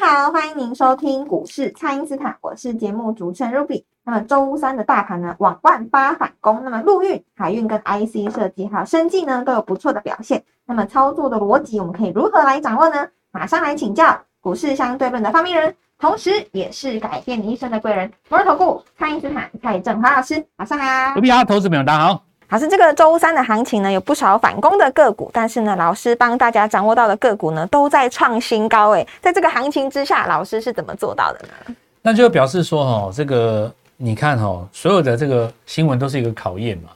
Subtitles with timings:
[0.00, 3.82] 好，欢迎您收听股市蔡因斯坦，我是节目主持人 Ruby。
[4.04, 10.44] 那么周三的大盘呢，往万八反攻，那么陆运、海运跟 IC 设计还有生技呢，都有不错的表现。
[10.66, 13.08] 那么操作的逻辑，我们可以如何来掌握呢？
[13.32, 21.14] 马上来请教股市相对论的发明人，同时也是改变你一生的贵人——摩尔投顾蔡因斯坦蔡振华老师，马上好。
[21.16, 22.27] 卢比亚投资朋友大家好。
[22.50, 28.90] 老师，这个周三的行情呢，有不少反攻的个股，但是呢，老师帮大家掌握到的个股呢，都在创新高。
[28.92, 31.76] 诶，在这个行情之下，老师是怎么做到的呢？
[32.00, 36.88] 那就表示说，哈，这个你看，哈，所有的这个新闻都是一个考验嘛。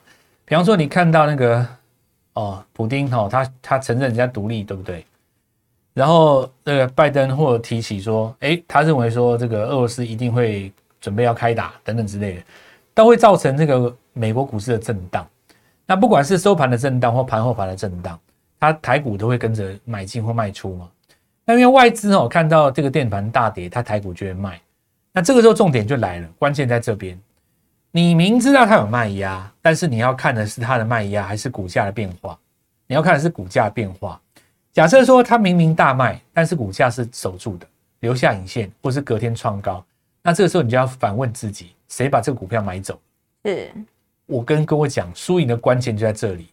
[0.47, 1.67] 比方说，你看到那个
[2.33, 5.05] 哦，普丁，哈，他他承认人家独立，对不对？
[5.93, 12.43] 然后那个拜登或提起说，哎，他认为说这个俄罗斯一定会准备要开打等等之类的，
[12.95, 15.27] 都会造成这个美国股市的震荡。
[15.93, 18.19] 那不管是收盘的震荡或盘后盘的震荡，
[18.59, 20.89] 它台股都会跟着买进或卖出嘛。
[21.45, 24.59] 那因为外资哦看到这个电盘大跌，它台股就会卖。
[25.13, 27.21] 那这个时候重点就来了，关键在这边，
[27.91, 32.39] 你明知道它有卖压，但是你要看的是它的卖压还是股价的变化？
[32.87, 34.19] 你要看的是股价变化。
[34.73, 37.67] 假设说它明明大卖，但是股价是守住的，
[38.01, 39.85] 留下影线，或是隔天创高，
[40.23, 42.99] 那这个时候你就要反问自己，谁把这个股票买走？
[43.45, 43.71] 是。
[44.33, 46.49] 我跟各位讲，输赢的关键就在这里，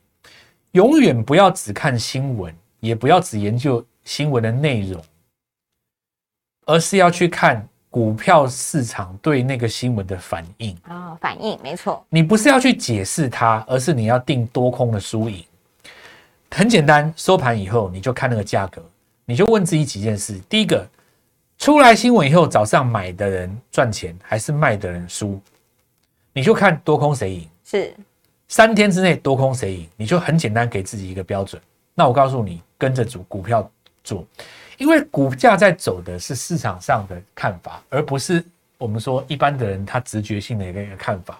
[0.74, 5.02] 永远不要只看新闻，也不要只研究新闻的内容，
[6.66, 12.06] 而是要去看股票市场对那个新闻的反应啊，反应没错。
[12.10, 15.42] 你不是要去解释它，而是你要定多空的输赢。
[16.52, 18.84] 很简单，收盘以后你就看那个价格，
[19.24, 20.86] 你就问自己几件事：第一个，
[21.58, 25.40] 出来新闻以后，早上买的人赚钱还是卖的人输？
[26.34, 27.50] 你就看多空谁赢。
[27.70, 27.94] 是
[28.48, 31.62] 三天之内多空谁赢，你就很简单给自己一个标准。
[31.94, 33.70] 那我告诉你，跟着主股票
[34.04, 34.26] 做，
[34.80, 38.44] 因为股价在走的是市场上的看法，而不是
[38.80, 41.40] 我们说一般的人他直觉性的一个一个看法。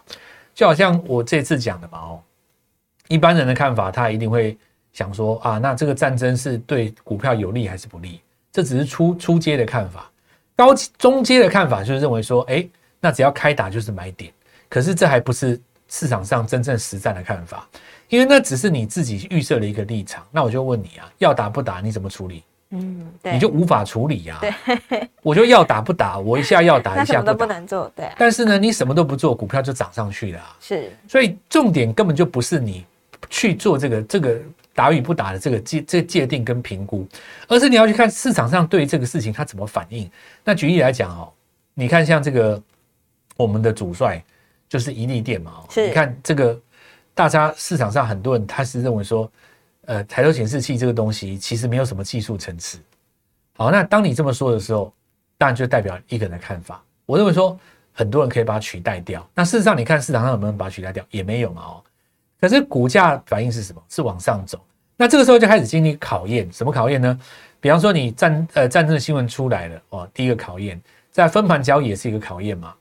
[0.54, 2.22] 就好像我这次讲的嘛，哦，
[3.08, 4.56] 一般人的看法，他一定会
[4.94, 8.22] 想说啊，那这个战争是对股票有利还是不利？
[8.52, 10.12] 这只是初初阶的看法，
[10.56, 12.64] 高中阶的看法就是认为说，哎，
[13.00, 14.32] 那只要开打就是买点。
[14.70, 15.60] 可是这还不是。
[15.90, 17.68] 市场上真正实战的看法，
[18.08, 20.24] 因为那只是你自己预设的一个立场。
[20.32, 21.82] 那我就问你啊，要打不打？
[21.82, 22.44] 你怎么处理？
[22.70, 24.40] 嗯，对，你就无法处理呀。
[24.40, 26.20] 对， 我就要打不打？
[26.20, 27.92] 我一下要打， 一下都不能做。
[27.96, 28.08] 对。
[28.16, 30.56] 但是呢，你什么都不做，股票就涨上去了。
[30.62, 30.92] 是。
[31.08, 32.86] 所以重点根本就不是你
[33.28, 34.40] 去做这个这个
[34.76, 37.08] 打与不打的这个界这界定跟评估，
[37.48, 40.08] 而是你要去看市场上对这个事情它怎么反应。
[40.44, 41.34] 那举例来讲哦，
[41.74, 42.62] 你看像这个
[43.36, 44.24] 我们的主帅。
[44.70, 46.58] 就是一利电嘛，你看这个，
[47.16, 49.30] 大家市场上很多人他是认为说，
[49.86, 52.78] 呃，抬头显示器这个东西其实没有什么技术层次。
[53.58, 54.94] 好，那当你这么说的时候，
[55.38, 56.82] 当然就代表一个人的看法。
[57.08, 57.60] 我认为说，
[57.92, 59.28] 很多人可以把它取代掉。
[59.34, 61.04] 那事实上，你看市场上有没有人把它取代掉？
[61.10, 61.84] 也没有嘛哦。
[62.40, 63.82] 可是股价反应是什么？
[63.90, 64.64] 是往上走。
[64.96, 67.20] 那这个时候就开始经历考验，什么考验呢？
[67.60, 70.80] 比方说你战呃战争的新闻出来了哦，第一个考验，
[71.12, 72.74] 在分盘交易也是一个考验嘛。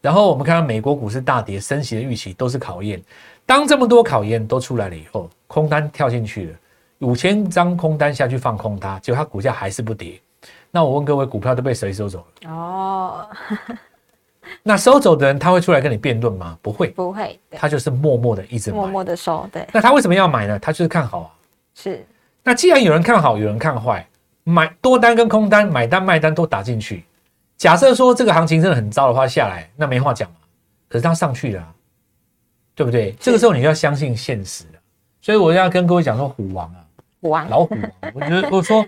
[0.00, 3.02] 然后我们看到美国股市大跌，升息的预期都是考验。
[3.44, 6.56] 当这么多考验都出来了以后，空单跳进去了，
[7.00, 10.20] 五千张空单下去放空它，结果它股价还是不跌。
[10.70, 12.50] 那我问各位，股票都被谁收走了？
[12.50, 13.28] 哦，
[14.62, 16.56] 那收走的人他会出来跟你辩论吗？
[16.62, 19.48] 不会，不会，他就是默默的一直默默的收。
[19.52, 20.58] 对，那他为什么要买呢？
[20.58, 21.30] 他就是看好啊。
[21.74, 22.06] 是。
[22.44, 24.06] 那既然有人看好，有人看坏，
[24.44, 27.04] 买多单跟空单，买单卖单都打进去。
[27.58, 30.36] 假设说这个行情真的很糟的话，下来那没话讲嘛。
[30.88, 31.74] 可是它上去了，
[32.74, 33.12] 对不对？
[33.18, 34.64] 这个时候你就要相信现实
[35.20, 36.86] 所以我要跟各位讲说，虎王啊，
[37.20, 38.12] 虎王，老虎王。
[38.14, 38.86] 我觉得我说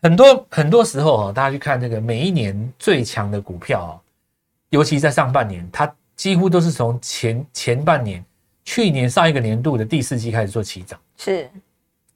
[0.00, 3.92] 很多很多时候啊，大家去看这个每一年最强的股票啊，
[4.70, 8.24] 尤其在上半年，它几乎都是从前前半年、
[8.64, 10.98] 去年上一个年度的第四季开始做起涨。
[11.18, 11.50] 是。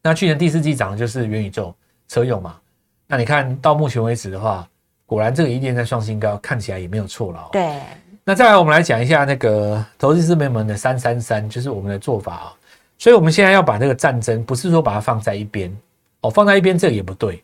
[0.02, 1.74] 那去年第四季涨的就是元宇宙
[2.08, 2.58] 车用嘛。
[3.06, 4.66] 那你看到目前为止的话。
[5.08, 7.48] 果然，这个一定在创新高，看起来也没有错了。
[7.50, 7.80] 对，
[8.24, 12.52] 那再来，我们来讲一下那个投资师朋友们的三三三，就是我们的做法啊。
[12.98, 15.74] 所以，我们现在要把这个战争，不是说把它放在一边
[16.20, 17.42] 哦，放在一边这个也不对，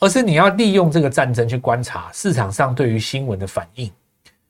[0.00, 3.90] 而而是你要利用这个战争去观察市场上对于新闻的反应，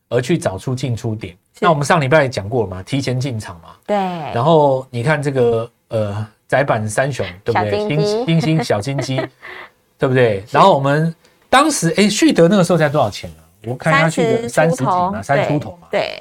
[0.08, 1.37] 而去找出进出点。
[1.61, 3.69] 那我们上礼拜也讲过了嘛，提前进场嘛。
[3.87, 3.96] 对。
[3.96, 7.88] 然后你看这个呃窄板三雄，对不对？
[7.88, 9.16] 星星星小金鸡，
[9.96, 10.43] 对不对？
[10.50, 11.14] 然后我们
[11.54, 13.36] 当时哎，旭德那个时候才多少钱呢？
[13.70, 15.86] 我看下去的三十几嘛，三出头嘛。
[15.88, 16.20] 对。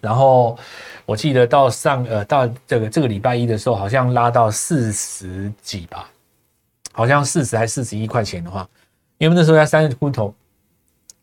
[0.00, 0.56] 然后
[1.04, 6.08] 我记得到上呃到这个这个礼拜一的时候，好像拉到四十几吧，
[6.92, 8.66] 好像四十还四十一块钱的话，
[9.18, 10.34] 因为那时候在三十出头，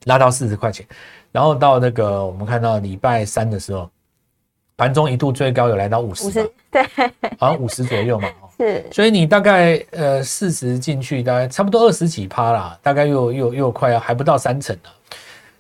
[0.04, 0.86] 拉到四十块钱。
[1.32, 3.90] 然后到那个我们看到礼拜三的时候，
[4.78, 6.30] 盘中一度最高有来到五十，
[6.70, 6.86] 对，
[7.40, 8.30] 好像五十左右嘛。
[8.66, 8.86] 是。
[8.92, 14.92] 所以你大概呃四十进去，大概差不多二十几趴啦，大概又又又快要还不到三成了。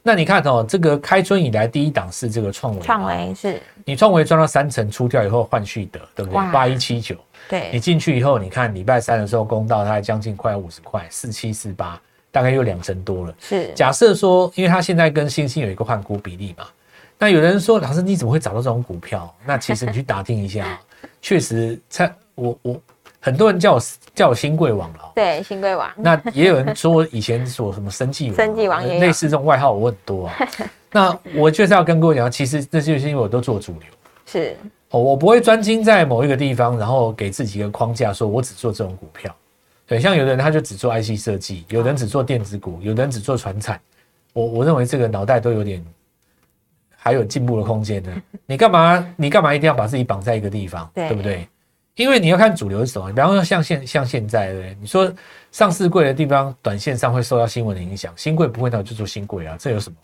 [0.03, 6.51] 那你看哦，这个开春以来第一档是这个创维，创维是，你创维赚到三成出掉以后换续德，对不对？
[6.51, 7.15] 八一七九，
[7.48, 12.01] 对，你进去以后，你看礼拜三的时候公道，它还将近快五十块，四七四八，
[12.31, 13.36] 大概又两成多了。
[13.39, 16.65] 是，假设说，因为它现在跟星星有一个换股比例嘛，
[17.19, 19.31] 那有人说，老师你怎么会找到这种股票？
[19.45, 20.81] 那其实你去打听一下，
[21.21, 22.81] 确实，在我我。
[23.23, 23.81] 很多人叫我
[24.15, 25.89] 叫我新贵王了，对新贵王。
[25.95, 30.35] 那也有人说以前说什么生计王，生计王也类似这种外号，我很多啊。
[30.91, 33.83] 那我就是要跟各位讲，其实这就是因为我都做主流，
[34.25, 34.57] 是
[34.89, 39.33] 哦，我不会专精在某一个地方，然后给自己一个框架，说我只做这种股票。
[39.85, 43.79] 对，像有的人他就只做 IC 设计，有人只做电子股，有的人只做船产。
[44.33, 45.85] 我我认为这个脑袋都有点
[46.95, 48.12] 还有进步的空间的。
[48.45, 49.13] 你干嘛？
[49.15, 50.89] 你干嘛一定要把自己绑在一个地方？
[50.94, 51.47] 对不对？
[51.95, 55.11] 因为你要看主流是什么，比方说像现像现在，对你说
[55.51, 59.95] 上市贵的地方，短线上会受到新闻的影响，新贵不会，那就做新贵啊，这有什么？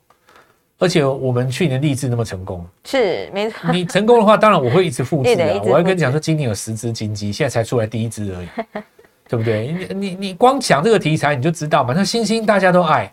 [0.80, 3.72] 而且我们去年励志那么成功，是没错。
[3.72, 5.60] 你成功的话，当然我会一直复制啊。
[5.64, 8.48] 我要跟你讲说，今年有十只金鸡，现在才出来第一只而已，
[9.28, 9.72] 对不对？
[9.72, 11.96] 你你你光讲这个题材，你就知道嘛。
[11.96, 13.12] 那星星大家都爱，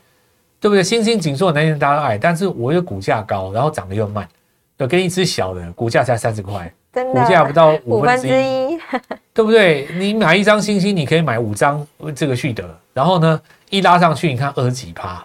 [0.61, 0.83] 对不对？
[0.83, 4.29] 星星紧缩的那天大家都爱，但是我又股价高，然后涨得又慢，
[4.77, 6.71] 对，跟一只小的股价才三十块。
[6.95, 8.79] 股价不到五分之一，
[9.33, 9.89] 对不对？
[9.97, 15.25] 你买一张星星，你可以买五张这个旭德，然后呢，一拉上去，你看二几趴，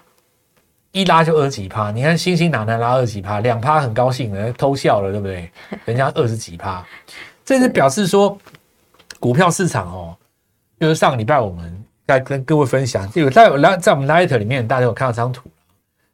[0.92, 1.92] 一拉就二几趴。
[1.92, 3.40] 你看星星哪能拉二几趴？
[3.42, 5.50] 两趴很高兴了，偷笑了，对不对？
[5.86, 6.84] 人家二十几趴，
[7.46, 8.38] 这是表示说
[9.20, 10.16] 股票市场哦，
[10.80, 15.50] 就是上个礼拜我们在跟各位分享，有在来在我们 Light 里面，大家有看到这张图，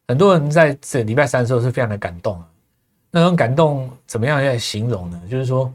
[0.08, 2.44] 很多人在这礼拜三的时候是非常的感动啊。
[3.20, 5.18] 那种感动怎么样来形容呢？
[5.30, 5.72] 就是说，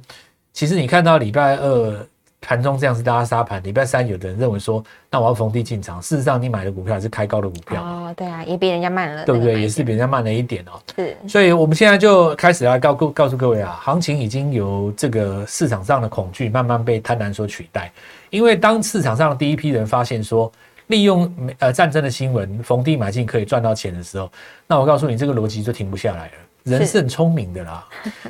[0.54, 2.08] 其实你看到礼拜二
[2.40, 6.00] 盘中这样子大家杀盘，礼拜三有的人认为说，那我要逢低进场。
[6.00, 9.60] 事实上，你买的股票还是开高的股票哦，对啊，也比人家慢了，对不对？
[9.60, 10.80] 也是比人家慢了一点哦。
[10.96, 17.92] 是，所以我们现在就开始来告告告诉各位啊，行情已经由这个市场上的恐惧慢慢被贪婪所取代。
[18.30, 20.52] 因为当市场上的第一批人发现说，
[20.88, 24.32] 利用呃战争的新闻逢低买进可以赚到钱的时候，
[24.68, 26.34] 那我告诉你，这个逻辑就停不下来了。
[26.64, 27.88] 人是很聪明的啦，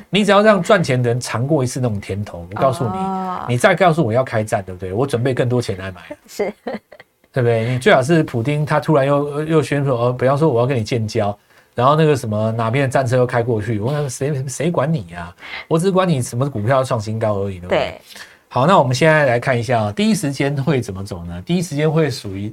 [0.08, 2.90] 你只要让赚钱的人尝过一次那种甜头，我告诉你，
[3.48, 4.92] 你再告诉我要开战，对不对？
[4.92, 6.52] 我准备更多钱来买， 是，
[7.30, 7.68] 对不对？
[7.68, 11.38] 你最好是普丁，他突然又又宣布，呃，不要说我要跟你建交，
[11.74, 15.34] 然后那个什么哪边的战车又开过去，我想谁谁管你呀？
[15.68, 18.00] 我只管你什么股票要创新高而已，对不对？
[18.48, 21.42] 好，那我们现在来看一下，第一时间会怎么走呢？
[21.44, 22.52] 第一时间会属于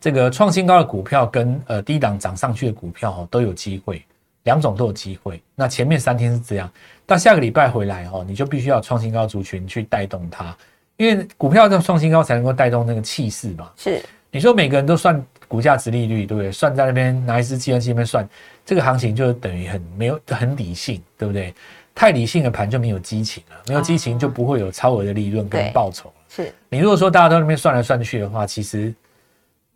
[0.00, 4.02] 这个创新高的股票跟呃低档涨上去的股票都有机会。
[4.44, 5.42] 两种都有机会。
[5.54, 6.70] 那前面三天是这样，
[7.06, 10.56] 到下个礼拜回来哦，你就必须要创新高族群去带动它，
[10.96, 13.70] 因为股票要创新高才能够带动那个气势嘛。
[13.76, 16.50] 是，你说每个人都算股价值利率，对不对？
[16.50, 18.26] 算在那边拿一支计算器那边算，
[18.64, 21.54] 这个行情就等于很没有很理性，对不对？
[21.94, 28.94] 太理性的盘就没有激情了，没有激情就不会有超额的利润跟报酬是你如果说大家都那边算来算去的话，其实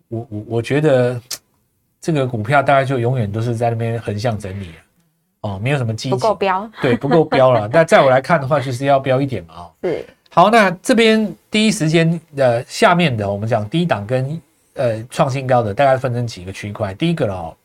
[0.09, 1.21] 我我我觉得。
[2.05, 4.73] 这个股票大概就永远都是在那边横向整理
[5.41, 7.67] 哦，没有什么基不够标，对，不够标了。
[7.73, 10.05] 那在我来看的话，就是要标一点嘛，哦，是。
[10.29, 14.39] 好，那这边第一时间呃下面的我们讲低档跟
[14.75, 16.93] 呃创新高的，大概分成几个区块。
[16.93, 17.57] 第一个哦，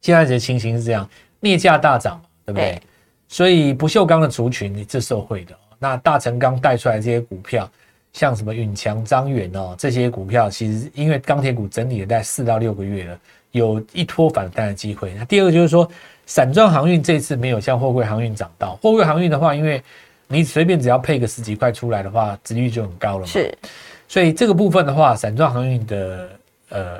[0.00, 1.08] 现在的情形是这样，
[1.40, 2.80] 镍价大涨，对不对？
[3.26, 5.56] 所以不锈钢的族群是受惠的。
[5.76, 7.68] 那大成钢带出来这些股票。
[8.12, 13.16] 像什么永强、张远哦，这些股票其实因为钢铁股整理了大概四到六个月了，
[13.52, 15.12] 有一拖反弹的机会。
[15.14, 15.88] 那第二个就是说，
[16.26, 19.82] 散装航运这次没有像货柜航运涨到，货柜航运的话，因为
[20.28, 23.26] 你随便只要配个十几块出来的话，值率就很高了嘛。
[23.26, 23.52] 是，
[24.08, 26.30] 所以这个部分的话，散装航运的
[26.68, 26.98] 呃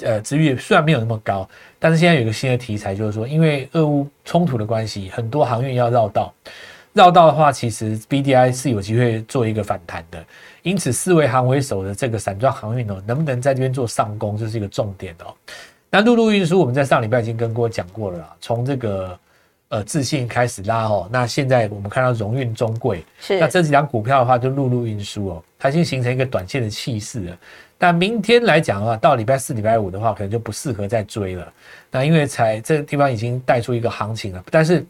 [0.00, 6.32] 呃值率虽然没有那么高，但是现在有一个新的题材，就是说因为俄乌冲突的关系，很多航运要绕道。
[6.94, 10.22] 绕道的话，其实 B D I 是有机会做一个反弹的。
[10.62, 15.34] 因此，四维航为首的这个散装航运哦，能不能在这边做上攻，这是一个重点哦。
[15.94, 19.18] 那陆路运输，我们在上礼拜已经跟各位讲过了啦，从这个
[19.68, 27.38] 呃自信开始拉哦，那现在我们看到荣运中贵，是那这几张股票的话，就陆路运输哦，它已经形成一个短线的气势了。
[27.76, 31.52] 但明天来讲的话，到礼拜四、礼拜五的话，可能就不适合再追了。
[31.90, 34.82] 那因为才这个地方已经带出一个行情了，但是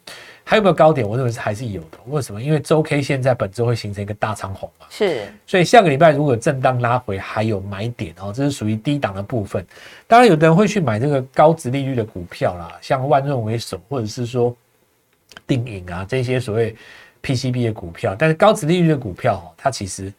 [0.44, 1.08] 还有没有高点？
[1.08, 1.99] 我认为是还是有的。
[2.06, 2.42] 为什么？
[2.42, 9.64] 因为周 K 现在本周会形成一个大长红嘛，是所以下个礼拜如果震荡拉回，还有买点哦，这是属于低档的部分。
[10.06, 14.54] 当然，有的人会去买这个高值利率的股票啦，像万润为首，或者是说
[15.46, 16.76] 定影啊这些所谓
[17.22, 18.14] PCB 的股票。
[18.18, 20.12] 但是高值利率的股票哦，它其实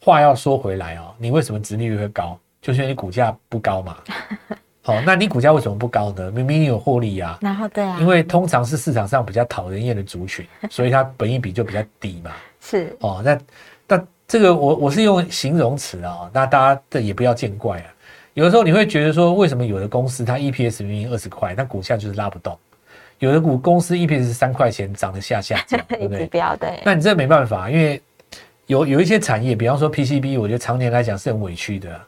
[0.00, 2.38] 话要说回来哦，你为什么值利率会高？
[2.62, 3.96] 就是因为你股价不高嘛。
[4.82, 6.30] 好，那你股价为什么不高呢？
[6.30, 7.38] 明明你有获利啊。
[7.42, 12.30] 然后对啊，因为通常是市场上比较讨人厌的族群， 所以它本益比就比较低嘛。
[12.60, 13.38] 是哦，那
[13.86, 17.84] 那这个我我是用形容词啊，那大家这也不要见怪啊。
[18.34, 22.54] 有的时候你会觉得说，为什么有的公司它 EPS 明明二十块，但股价就是拉不动；
[23.18, 26.26] 有的股公司 EPS 是三块钱，涨得下下降， 对不指对？
[26.28, 28.00] 标对，那你这没办法，因为
[28.66, 32.00] 有有一些产业，比方说 PCB，我觉得常年来讲是很委屈的。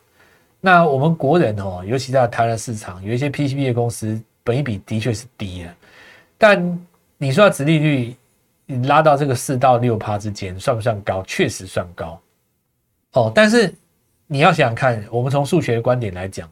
[0.61, 5.75] 那我们国人哦，尤其在台湾市场，有一些 PCB 的公司，本益比的确是低的，
[6.37, 6.87] 但
[7.17, 8.15] 你说要殖利率，
[8.67, 11.23] 你拉到这个四到六趴之间，算不算高？
[11.23, 12.21] 确实算高
[13.13, 13.33] 哦。
[13.35, 13.75] 但是
[14.27, 16.47] 你要想想看，我们从数学观点来讲，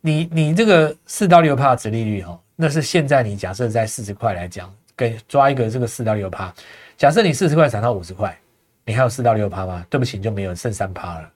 [0.00, 6.54] 你你这个四到六趴殖利率哦，那是现在你假设在四十块来讲，跟抓一个这个四到六趴，
[6.96, 8.36] 假设你四十块涨到五十块，
[8.84, 9.84] 你还有四到六趴吗？
[9.90, 11.30] 对不起，就没有，剩三趴了。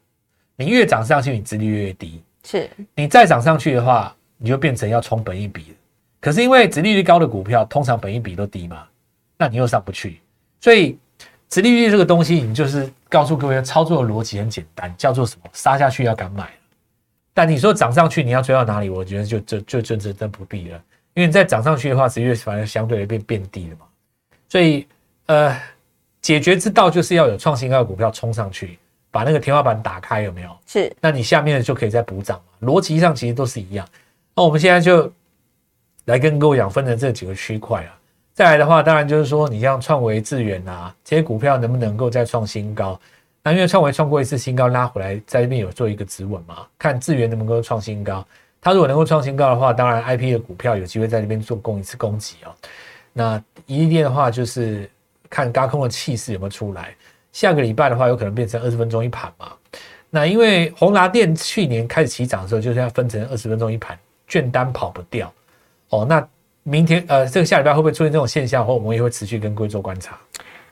[0.57, 2.23] 你越涨上去，你殖利率越低。
[2.45, 5.77] 是你再涨上去的话，你就变成要冲本一比了。
[6.21, 8.87] 可是因为殖利率高的股票，通常本一比都低嘛，
[9.37, 10.21] 那你又上不去。
[10.61, 10.99] 所以
[11.49, 15.51] 殖利率这个东西，你就是告诉各位，操作的逻辑很简单，叫做什么？
[15.53, 16.51] 杀下去要敢买。
[17.35, 18.89] 但你说涨上去，你要追到哪里？
[18.89, 20.83] 我觉得就就就就真真不必了，
[21.15, 23.87] 因为你再涨上去的话，殖利率反而相对的变变低了嘛。
[24.49, 24.87] 所以
[25.27, 25.57] 呃，
[26.23, 28.79] 解决之道就是要有创新高的股票冲上去。
[29.17, 30.51] 把那个天花板打开，有没有？
[30.67, 32.69] 是那你下面的就可以再补涨嘛？
[32.69, 33.89] 逻辑上其实都是一样。
[34.35, 35.11] 那我们现在就
[36.05, 37.97] 来跟各位讲分成这几个区块啊。
[38.35, 43.01] 再来的话，当然就是说，你像创维、智源啊这些股票能不能够再创新高？
[43.43, 46.67] 那因为创维创过一次新高，拉回来在这边有做一个止稳嘛。
[46.79, 48.23] 看智源能不能够创新高？
[48.61, 52.55] 它如果能够创新高的话，当然 I P 的股票有机会在这边做攻一次攻击哦。
[53.15, 54.91] 那一利电的话，就是
[55.31, 56.95] 看高空的气势有没有出来。
[57.37, 59.49] 下个礼拜的话，有可能变成二十分钟一盘嘛？
[60.09, 63.95] 那因为宏达电去年开始起涨的时候，就是要分成二十分钟一盘，
[64.27, 65.31] 券单跑不掉
[65.91, 66.07] 哦。
[66.09, 66.27] 那
[66.63, 68.67] 明天呃，这个下礼拜会不会出现这种现象？
[68.67, 70.19] 或我们也会持续跟各位做观察。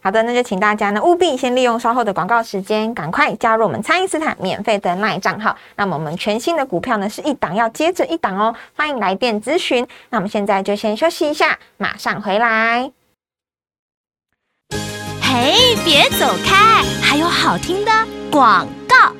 [0.00, 5.54] 好的，那就请大家呢务必先利用稍后的广告时间，赶快加入我们蔡因斯坦免费的 LINE 账号。
[5.76, 9.86] 那么我们全新的股票呢是一档要接着一档哦，欢迎来电咨询。
[10.08, 12.90] 那我们现在就先休息一下，马上回来。
[15.36, 15.52] 哎，
[15.84, 17.90] 别走开，还有好听的
[18.30, 19.12] 广告。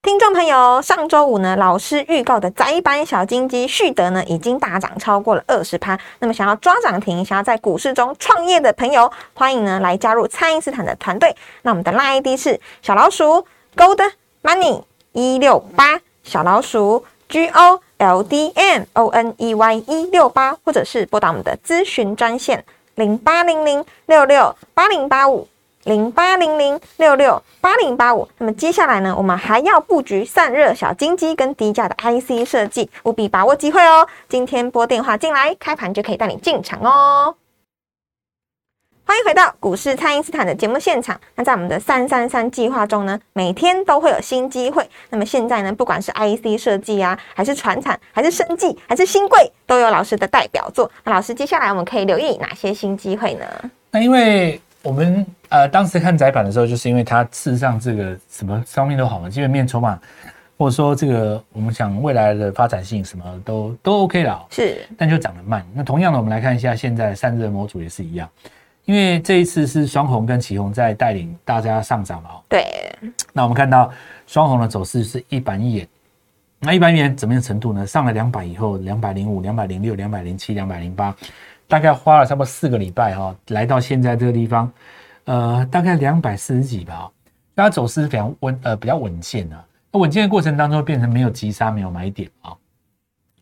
[0.00, 5.98] 听众朋友，上周五呢，老师预告的窄板小金鸡旭德呢，已经大涨超过了二十趴。
[6.20, 11.36] 那么想要抓涨停，想要在股市中创业的朋友，欢迎呢来加入蔡因斯坦的团队。
[11.60, 14.00] 那我们的 LINE ID 是小老鼠 Gold
[14.42, 22.64] Money 一六八，小老鼠 G O L D M O N E Y 一六八，或者是拨打我们的咨询专线
[22.96, 25.48] 零八零零六六八零八五。
[25.84, 28.28] 零八零零六六八零八五。
[28.38, 34.04] 那么接下来呢，我们还要布局散热小金鸡跟低价的 IC 设计，务必把握机会哦。
[34.28, 37.36] 今天拨电话进来，开盘就可以带你进场哦。
[39.08, 41.18] 欢迎回到股市，蔡因斯坦的节目现场。
[41.36, 44.84] 那在我们的三三三计划中呢，每天都会有新机会。
[45.10, 50.90] 那么现在呢，不管是 IC 设计啊，还是船产，还是生技，还是新贵，都有老师的代表作。
[51.04, 53.46] 那老师，接下来我们可以留意哪些新机会呢？
[53.92, 59.96] 那因为我们呃当时看窄板的时候，就是因为它事实上这个什么方面都好嘛，基本面、筹码，
[60.58, 65.64] 或者说这个我们想未来的发展性什么都都 OK 了，是但就涨得慢。
[65.72, 68.28] 那同样的，我们来看一下现在散热模组也是一样，
[68.86, 72.30] 因为这一次是双红跟旗红在带领大家上涨嘛。
[72.30, 72.64] 哦对，
[73.32, 73.92] 那我们看到
[74.26, 75.88] 双红的走势是一板一眼，
[76.60, 77.84] 那一板一眼怎么样程度呢？
[77.84, 81.14] 上了两百以后，两百零五、两百零六、两百零七、两百零八，
[81.66, 84.72] 大概花了差不多四个礼拜哈、哦，来到现在这个地方，
[85.24, 87.12] 呃，大概两百四十几吧、哦，
[87.56, 89.64] 它走势非常稳，呃，比较稳健啊。
[89.90, 92.54] 那稳健的过程当中，变成没有急杀，没有买点啊、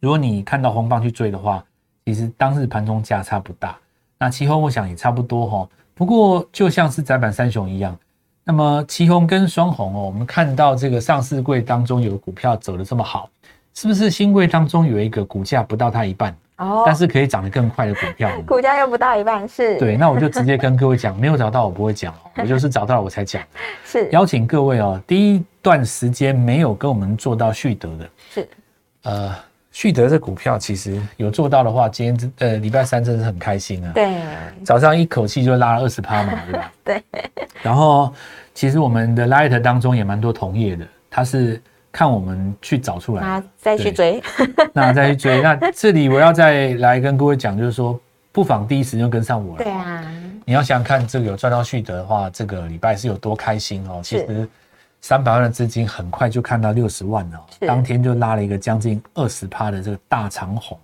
[0.01, 1.63] 如果你看到红棒去追的话，
[2.07, 3.77] 其实当日盘中价差不大。
[4.25, 7.95] 那期后我想也差不多哈、哦，不过就像是窄板三雄一样，
[8.43, 13.29] 那么旗红跟双红哦，我们看到这个上市柜当中有股票走的这么好，
[13.75, 18.31] 是不是新柜当中有一个股价不到它一半，哦但是可以涨得更快的股票？
[18.49, 23.43] 股价又不到一半，是，对，那我就直接跟各位讲，没有找到我不会讲哦，我就是找到了我才讲。
[23.85, 28.49] 是邀请各位哦，第一段时间没有跟我们做到续德的，是，
[29.03, 29.35] 呃，
[29.75, 33.91] 续德这股票其实有做到的话，今天真呃礼拜三真的是很开心啊。
[33.93, 34.15] 对，
[34.65, 36.73] 早上一口气就拉了二十趴嘛，对吧？
[36.85, 37.03] 对。
[37.61, 38.15] 然后
[38.55, 44.23] 其实我们的 Light 当中也蛮多同业的，他是看我们去找出来再去追，
[44.73, 45.43] 那再去追。
[45.43, 47.99] 那这里我要再来跟各位讲，就是说，
[48.31, 49.65] 不妨第一时间跟上我了。
[49.65, 50.05] 对啊，
[50.45, 54.01] 你要想想看，这个有赚到旭德的话，这个礼拜是有多开心哦。
[54.05, 54.49] 其是实
[55.07, 60.79] 三百万的资金很快就看到六十万了、当天就拉了一个将近二十趴的这个大长红。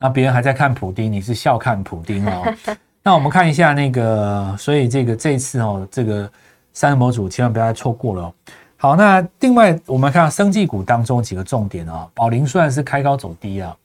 [0.00, 2.52] 那别人还在看普丁，你是笑看普丁哦。
[3.04, 6.28] 那我们看一下那个，所以这个这一次哦，这个
[6.72, 8.34] 三个模组千万不要再错过了、哦。
[8.78, 13.76] 好，那另外我们看到生技股当中几个重点啊、哦，宝林虽然是开高走低啊，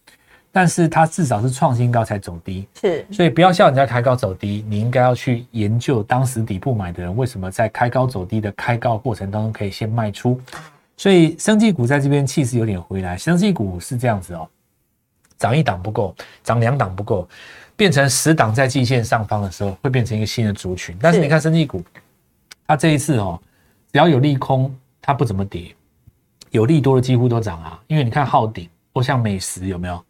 [0.51, 10.39] 但是它至少是创新高才走低，是所以不要笑人家开高走低，你应该要去研究当时底部买的人为什么在开高走低的开高过程当中可以先卖出。
[10.98, 14.48] 所以生技股在这边气势有点回来，生技股是这样子哦，
[15.38, 17.27] 涨一档不够，涨两档不够，
[17.75, 20.96] 变成十档在季线上方的时候，会变成一个新的族群。
[21.01, 21.81] 但是是你看生技股，
[22.67, 23.41] 它这一次哦，
[23.91, 25.74] 只要有利空，它不怎么跌；
[26.51, 27.81] 有利多的几乎都涨啊。
[27.88, 30.05] 因为你看浩鼎或像美食有没有，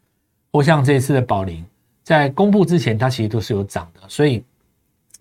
[0.52, 1.64] 或像这一次的宝林，
[2.04, 4.00] 在公布之前它其实都是有涨的。
[4.06, 4.44] 所以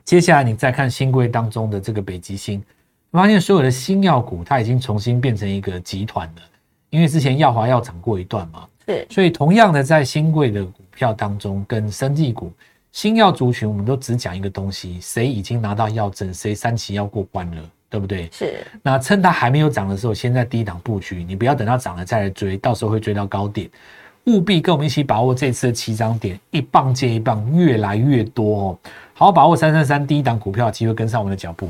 [0.03, 2.61] 接下来你再看新贵当中的这个北极星，
[3.11, 6.41] 发现所有的新药股它已经重新变成一个集团了，
[6.89, 8.67] 因为之前耀华药涨过一段嘛。
[8.88, 12.51] 是所以同样的，在新贵的股票当中，跟生技股、
[12.91, 18.27] 新药族群，我们都只讲一个东西：谁已经拿到药证，谁三期要过关了，对不对？
[18.31, 23.69] 是那趁它还没有涨的时候，先在低档布局，你不要等到涨了再来追，到时候会追到高点。
[24.25, 28.77] 务必跟我们一起把握这次的起涨点，一棒接一棒，越来越多哦。
[29.13, 31.69] 好好把握三三三第一档股票机会，跟上我们的脚步。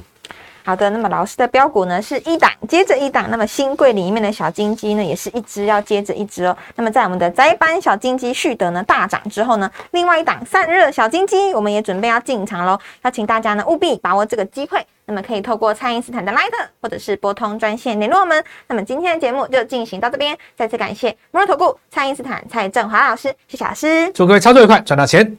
[0.63, 6.55] 好的，那么老师的标股呢是一档接着一档，那么新贵里面的小金鸡呢也是一只要接着一只哦。
[6.75, 14.85] 那么在我们的摘班小金鸡续得呢大涨之后呢，另外一档散热小金鸡我们也准备要进场喽，邀请大家呢务必把握这个机会。
[15.05, 18.41] 那么可以透过蔡因斯坦的 Light 或者是拨通专线联络我们。
[18.67, 24.09] 那么今天的节目就进行到这边，再次感谢摩尔投顾蔡因斯坦蔡振华老师，谢谢老师。
[24.13, 25.37] 祝各位操作愉快，赚到钱！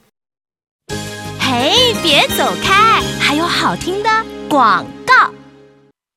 [1.41, 4.11] 嘿，别走开，还有好听的
[4.51, 4.85] 广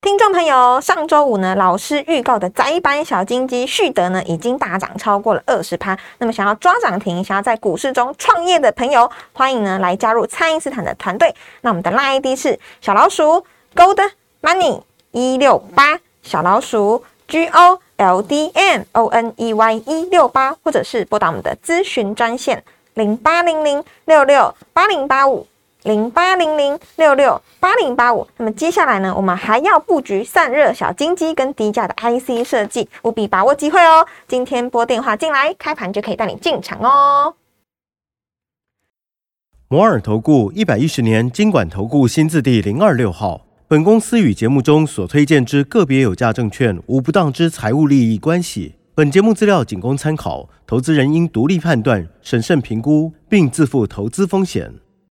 [0.01, 5.97] 听众朋友，上周五呢，老师预告的窄板小金鸡旭德呢，已经大涨超过了二十趴。
[6.19, 11.33] 那么想要抓涨停，想要在股市中创业的朋友，欢迎呢来加入蔡因斯坦的团队。
[11.61, 13.43] 那我们的 LINE ID 是小老鼠
[13.75, 13.99] Gold
[14.43, 25.47] Money 一六八，小老鼠 G O L D M O N E Y 一六八，或者是拨打我们的咨询专线零八零零六六八零八五。
[25.85, 28.27] 零八零零六六八零八五。
[28.37, 34.05] 那么接下来呢，我们还要布局散热小金鸡跟低价的 IC 设计，务必把握机会哦。
[34.27, 37.35] 今天拨电话进来，开盘就可以带你进场哦。
[39.67, 43.41] 摩尔投顾一百一十年经管投顾新字第零二六号。
[43.67, 48.75] 本公司与节目中所推荐之个别有价证券无不当之财务利益关系。
[48.93, 54.71] 本节目资料仅供参考，投资人应独立判断、审慎评估，并自负投资风险。